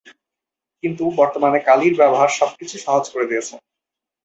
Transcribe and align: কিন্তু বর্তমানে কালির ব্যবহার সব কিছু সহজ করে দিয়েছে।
কিন্তু 0.83 1.03
বর্তমানে 1.19 1.59
কালির 1.67 1.93
ব্যবহার 1.97 2.29
সব 2.39 2.51
কিছু 2.59 2.75
সহজ 2.85 3.05
করে 3.13 3.25
দিয়েছে। 3.27 3.53